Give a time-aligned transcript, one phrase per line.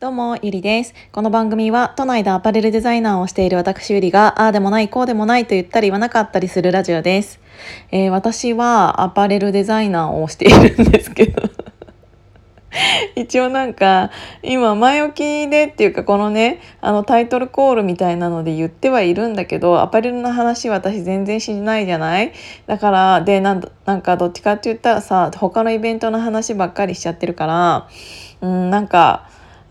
[0.00, 0.94] どうも、ゆりです。
[1.10, 7.40] この番組は、都内でアパレルデザイナーをしている私ゆりが、ああでもない、こうでもないと言ったり言わなかったりするラジオです。
[7.90, 11.42] えー、私はアパレルデザイナーをしているんですけど
[13.16, 14.12] 一応なんか、
[14.44, 22.32] 今前置きでっていうか、このね、あのタイトルコールみたいなので言ってはいるんだけど、アパレルの話私全然しないじゃない？
[22.68, 27.88] だから、で、なんなんかどっちかって言ったらさ、他のイベントの話ばっかりしちゃってるから、
[28.42, 29.26] うん、なんか、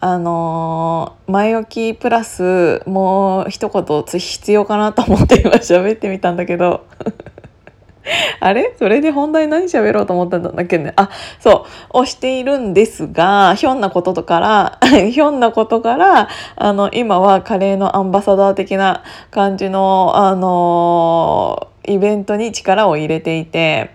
[0.09, 6.85] あのー、前置きプラスもう一言必要かなと思って今喋ってみたんだけど。
[8.39, 8.73] あれ？
[8.79, 10.93] それで本題何喋ろうと思ったんだっけね？
[10.95, 11.09] あ
[11.41, 11.97] そう。
[11.99, 14.79] をしているんですがひょんなこととから
[15.11, 23.91] ひょんなことからあの今はカレーのアンバサダー的な感じのあのー、イベントに力を入れていて。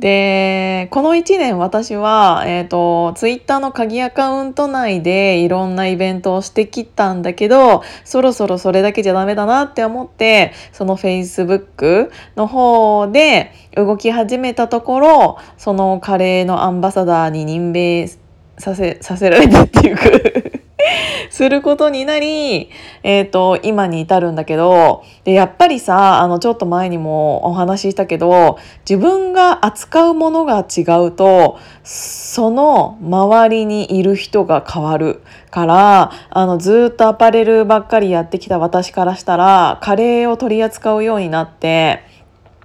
[0.00, 18.08] でこの1年私は、えーと、ツイッターの鍵アカウント内でいろんなイベントをしてきたんだけどそろそろそれだけじゃダメだなって思ってその Facebook の方で動き始めたところそのカレーのアンバサダーに任命
[18.56, 20.59] させさせられたっていうか。
[21.30, 22.70] することになり、
[23.02, 35.22] えっ、ー、と、今に至るんだけど、で、やっぱりさ、あの、ちょっと前にもお話ししたけど、自分が扱うものが違うと、その周りにいる人が変わる。
[35.50, 42.04] から、あの、ずっとアパレルばっかりやってきた私からしたら、カレーを取り扱うようになって、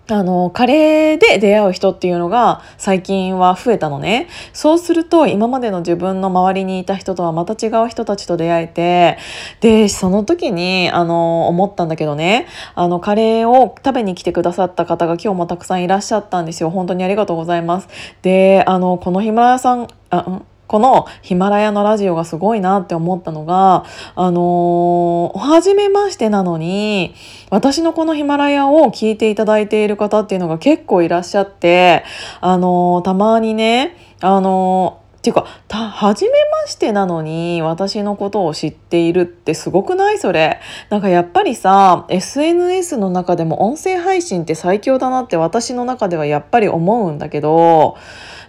[0.07, 4.27] あの、カレーで出会う人っていうのが最近は増えたのね。
[4.53, 9.17] そうすると今までの自分の周りにいた人とはまた違う人たちと出会えて、
[9.61, 12.45] で、その時に、あの、思ったんだけどね、
[12.75, 16.69] あの、カレーを食べに来てくださった方が今日もたくさんいらっしゃったんですよ。
[16.69, 17.87] 本当にありがとうございます。
[18.21, 20.45] で、あの、このヒマラヤさん、あ、うん？
[20.67, 23.85] このヒマラヤのラジオがすごいなって思ったのが、
[24.15, 27.15] あのー、はじめましてなのに、
[27.49, 32.03] 私のこのヒマラヤを聞いていただいている方っていうのが結構いらっしゃって、
[32.41, 40.59] あのー、たまにね、あのーっていうか、た、初めましてなのに私のことを知っているってすごくないそれ？
[40.91, 47.97] なんかやっぱりさ、SNS の中でも音声配信って最強だなって私の中ではやっぱり思うんだけど、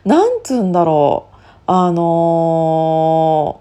[0.05, 1.36] なんつうんだろう。
[1.69, 3.61] あの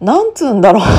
[0.00, 0.82] ー、なんつうんだろう。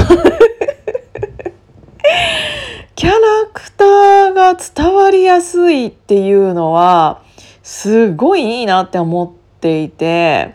[2.94, 3.16] キャラ
[3.52, 7.22] クターが伝わりやすいっていうのは
[7.64, 10.54] すごいいいなって思っていて。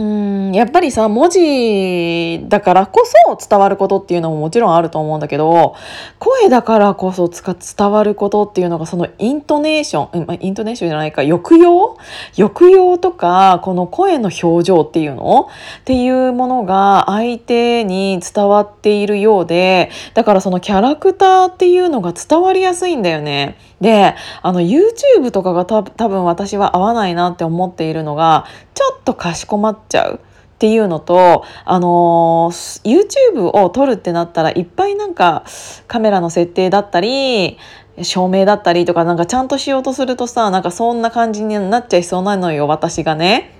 [0.00, 5.76] うんやっぱりさ文字だからこそ伝わることっていうのももちろんあると思うんだけど
[6.18, 11.98] 声だからこそ伝わることっていうのがそのイントネーションうんイントネーションじゃないか抑揚？
[12.34, 15.50] 抑揚とかこの声の表情っていうの？
[15.80, 23.58] っていうものが相手に伝わっているようでだからそのキャラクターっていうのが伝わりやすいんだよね。
[23.82, 30.14] であの YouTube とかが多分私は合わないなって思っているのがちょっとかしこまってちゃう。
[30.14, 30.18] っ
[30.60, 32.50] ていうのと、あの、
[32.84, 35.42] YouTube を撮るってなったらいっぱいなんか
[35.86, 37.56] カメラの設定だったり
[38.02, 43.56] 照明だったりとかなんかちゃんとしようとするとさなんかそんな感じになっちゃいそうなのよ私がね。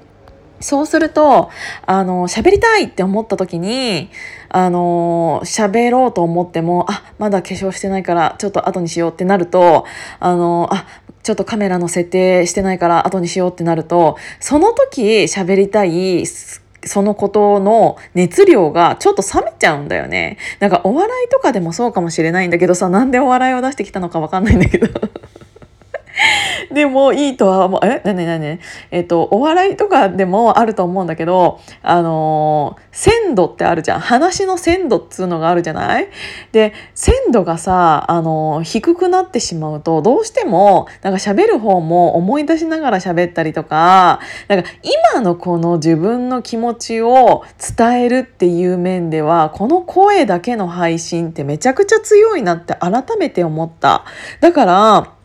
[0.61, 1.49] そうすると、
[1.87, 4.11] あの、喋りたいって思った時に、
[4.51, 9.87] あの、喋ろうと思っても、あ、まだ化粧してないから、ちょっと後にしようってなると、
[10.19, 10.85] あの、あ、
[11.23, 20.39] ちょっとカメラの設定してないから後にしようってなると、その時喋りたい、そのことの熱量がちょっと冷めちゃうんだよね。
[20.61, 24.89] なんかお笑いとかでもそうかもしれないんだけどさ、なんでお笑いを出してきたのかわかんないんだけど。
[26.73, 27.81] でもいいとは思う。
[27.85, 28.01] え？
[28.05, 28.59] なになに
[28.91, 34.01] えっ、と、お笑いとかでもあると思うんだけど、あのー、鮮度ってあるじゃん。
[34.01, 36.09] 話の鮮度っつうのがあるじゃない？
[36.53, 44.69] で、鮮度がさ、あのー、低くなってしまうと、どうしても、なんか喋る方も思い出しながら喋ったりとか、なんか
[45.13, 47.45] 今のこの自分の気持ちを
[47.77, 54.05] 伝えるっていう面では、この声だけの配信ってめちゃくちゃ強いなって改めて思った。
[54.41, 55.20] だから、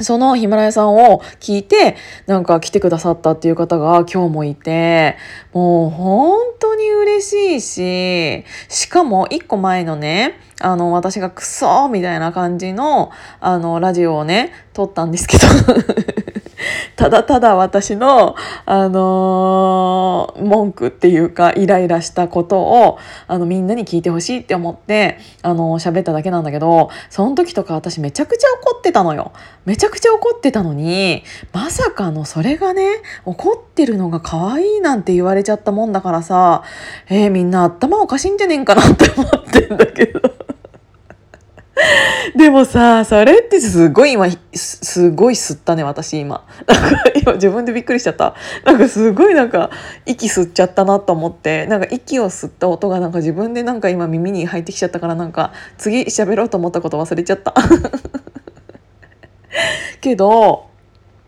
[0.00, 1.96] そのヒマラヤさんを聞いて、
[2.26, 5.16] なんか来てくださったっていう方が今日もいて、
[5.52, 13.10] もう本当に嬉しいし、しかも一個前のね、あの、私がクソみたいな感じの、
[13.40, 15.46] あの、ラジオをね、撮ったんですけど。
[16.96, 29.32] ただただ私の、あのー、文句っていうかイライラしたことをあのみんなに聞いてほしいって思ってあの喋っただけなんだけどその時とか私めちゃくちゃ怒ってたのよ。
[29.64, 31.22] めちゃくちゃ怒ってたのに
[31.52, 36.62] まさかのそれがね怒ってるのが可愛いなんて言われちゃったもんだからさ
[37.08, 40.45] えー、みんな頭おかしいんじゃねえんかなって思ってんだけど。
[42.34, 46.46] でもさ、それってすごい今、すごい吸ったね、私今。
[46.66, 48.34] なんか今自分でびっくりしちゃった。
[48.64, 49.70] なんかすごいなんか
[50.06, 57.54] 息吸っちゃったなと思って、なんか息を吸った音がなんか自分でなんか今耳に入ってきちゃったからなんか次喋ろうと思ったこと忘れちゃった。
[60.00, 60.66] けど、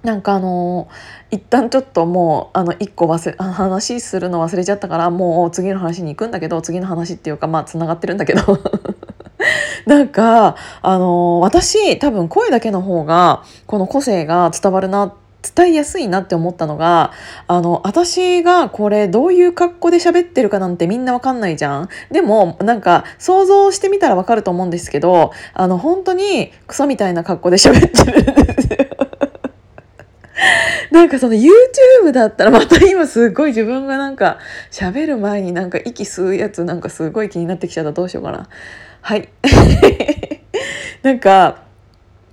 [0.03, 8.59] なんかあのー、一旦ちょっともうあの1個忘れ話するの忘れちゃったからもう次の話に行くんだけど次の話っていうかまあつながってるんだけど
[9.88, 15.14] なんかあの私多分声だけの方がこの個性が伝わるな
[15.56, 17.12] 伝えやすいなって思ったのが
[17.46, 21.88] あの私がこれどういう格好で喋ってるかなんてみんなわかんないじゃん。
[22.11, 29.07] でもなんか想像してみたらわかると思うんですけどあの本当にクソみたいな格好で喋ってるんですよ。
[30.90, 34.38] なんかその YouTube だったらまた今すごい自分がなんか
[34.70, 38.49] 喋る前になんか息吸うやつなんかすごい気になってきちゃったどうしようかな。
[39.00, 39.29] はい。
[41.02, 41.62] なんか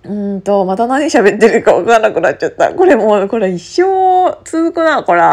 [0.03, 2.73] うんとまた何喋ってるか分からなくなっちゃった。
[2.73, 5.21] これもうこれ一生続くなこれ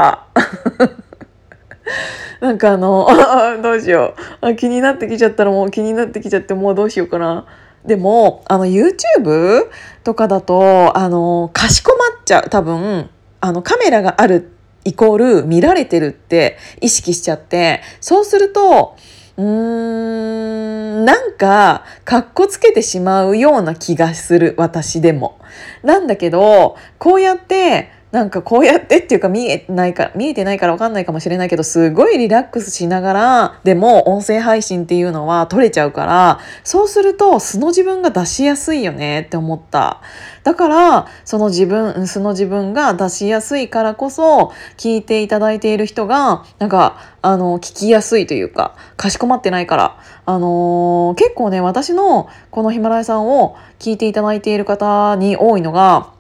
[2.41, 3.09] なんかあの
[3.63, 4.55] どうしよう。
[4.57, 7.47] 気になってきちゃったらもう気になってきちゃってもうどうしようかな。
[7.87, 9.69] でもあの YouTube
[10.05, 14.53] とかだとあのかしこまっちゃう多分あのカメラがある
[14.85, 18.97] イコール見られてるって意識しちゃってそうすると
[19.37, 25.39] うーん、なんか、かっこつけてしまうような気がする、私でも。
[25.83, 40.03] なんだけど、こうやって、なんかこうやってっていうか見えないか見えてないから分かんないかもしれないけどすごいリラックスしながらでも音声配信っていうのは取れちゃうからそうすると素の自分が出しやすいよねって思った。
[40.45, 49.99] だからその自分素の自分が出しやすいからこそ聞いていただいている人がなんかあの聞きやすいというかかしこまってないから。
[50.25, 56.12] あのー、結構ね私のこのヒマラヤさんを聞いていただいている方に多いのが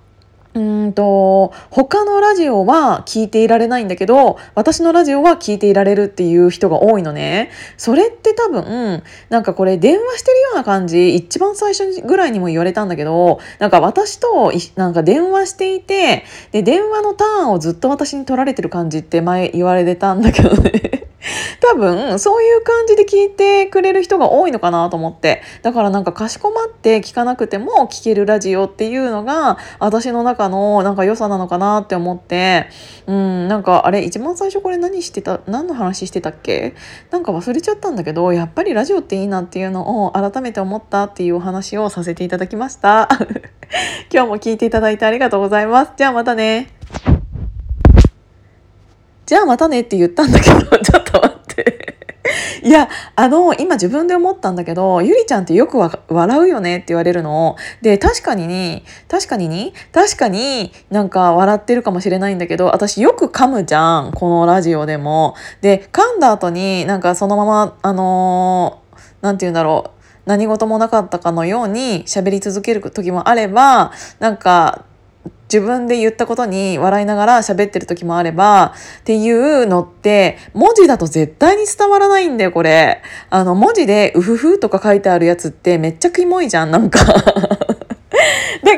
[0.54, 7.50] うんと他のラジオは聞いていられないんだけど私のラジオは聞いていられるっていう人が多いのね。
[7.78, 20.91] それって多分なんかこれ電話してるような感じ一番最初ぐらいにも言われたんだけどなんか私となんか電話していてで電話のターンをずっと私に取られてる感じって前言われてたんだけどね。
[21.60, 25.42] 多分そういう感じで聞いてくれる人が多いのかなと思って。
[25.62, 32.68] だからなんかかしこまって聞かなくても聞けるラジオっていうのが私の中のなんか良さなのかなって思って。
[33.06, 36.74] うんなんかあれ一番最初これ何してた何の話してたっけ？
[37.10, 43.08] なんか忘れちゃったんだけどやっぱりラジオっていいなっていうのを改めて思ったっていうお話をさせていただきました。
[44.12, 45.92] 今日も聞いていただいてありがとうございます。
[45.96, 46.68] じゃあまたね。
[49.32, 51.96] じゃあまたねって言ったんだけど、 ちょっと待って。
[52.62, 57.56] いや、あの、今自分で思ったんだけど、ゆりちゃんってよく笑うよねって言われるの。
[57.80, 65.34] で、確かにに、確かにに、確かになんか笑ってるかもしれないんだけど、私よく噛むじゃん、このラジオでも。
[65.62, 70.02] で、噛んだ後になんかそのまま、あのー、て言うんだろう。
[70.26, 74.84] 何事もなかったかのように喋り続ける時もあれば、なんか
[75.52, 83.02] 自分で言ったことに笑いながら喋ってる時もあればっていうのって文字だと絶対に伝わらないんだよこれ。
[83.28, 87.00] あの文字で「うふふ」とか書いてあるやつってめっちゃキモいじゃんなんか。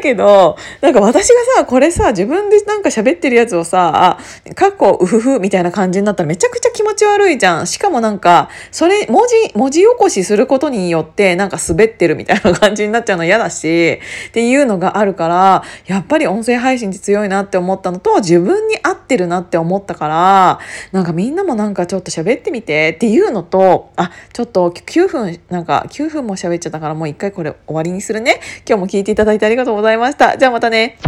[0.04, 4.18] けど、なんか私がさ、これさ、自分でなんか喋ってるやつをさ、
[4.54, 7.66] かっこうふふみたいな感じになったらめちゃくちゃ気持ち悪いじゃん。
[7.66, 20.58] しかもなんか、それ、文字、文字起こしすることによって、なんか滑ってるみたいな感じになっちゃうの嫌だし、っていうのがあるから、やっぱり音声配信って強いなって思ったのと、自分に合ってるなって思ったから、
[20.92, 28.40] なんかみんなもなんかちょっと喋ってみてっていうのと、あ、ちょっと9分、なんか9分も喋っちゃったからもう一回これ終わりにするね。
[28.68, 30.36] 今日も聞いていただいてありがとうございざいました。
[30.36, 30.98] じゃあまたね。